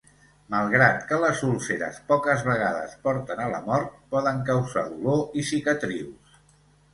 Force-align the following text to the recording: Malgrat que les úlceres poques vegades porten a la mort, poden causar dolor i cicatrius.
Malgrat 0.51 1.03
que 1.09 1.17
les 1.23 1.43
úlceres 1.47 1.99
poques 2.07 2.41
vegades 2.47 2.95
porten 3.03 3.43
a 3.45 3.51
la 3.53 3.61
mort, 3.67 3.93
poden 4.17 4.41
causar 4.49 4.87
dolor 4.95 5.23
i 5.43 5.47
cicatrius. 5.53 6.43